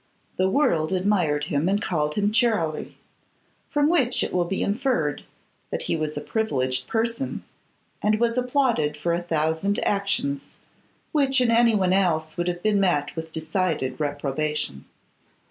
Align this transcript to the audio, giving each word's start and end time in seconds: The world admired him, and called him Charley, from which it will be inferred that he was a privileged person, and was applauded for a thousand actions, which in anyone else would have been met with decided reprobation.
The 0.37 0.49
world 0.49 0.93
admired 0.93 1.43
him, 1.43 1.69
and 1.69 1.79
called 1.79 2.15
him 2.15 2.31
Charley, 2.31 2.97
from 3.69 3.87
which 3.87 4.23
it 4.23 4.33
will 4.33 4.45
be 4.45 4.63
inferred 4.63 5.23
that 5.69 5.83
he 5.83 5.95
was 5.95 6.17
a 6.17 6.21
privileged 6.21 6.87
person, 6.87 7.43
and 8.01 8.19
was 8.19 8.35
applauded 8.35 8.97
for 8.97 9.13
a 9.13 9.21
thousand 9.21 9.77
actions, 9.85 10.49
which 11.11 11.39
in 11.39 11.51
anyone 11.51 11.93
else 11.93 12.35
would 12.35 12.47
have 12.47 12.63
been 12.63 12.79
met 12.79 13.15
with 13.15 13.31
decided 13.31 13.99
reprobation. 13.99 14.85